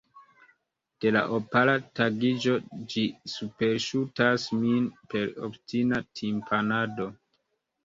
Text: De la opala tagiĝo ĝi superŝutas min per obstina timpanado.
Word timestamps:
De 1.03 1.09
la 1.15 1.21
opala 1.35 1.75
tagiĝo 1.99 2.55
ĝi 2.95 3.05
superŝutas 3.35 4.47
min 4.65 4.89
per 5.15 5.31
obstina 5.51 6.03
timpanado. 6.23 7.11